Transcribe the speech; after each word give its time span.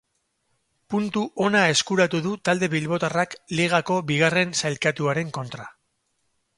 Puntu 0.93 1.23
ona 1.49 1.61
eskuratu 1.75 2.23
du 2.29 2.33
talde 2.49 2.71
bilbotarrak 2.77 3.39
ligako 3.61 4.01
bigarren 4.13 4.59
sailkatuaren 4.65 5.35
kontra. 5.41 5.73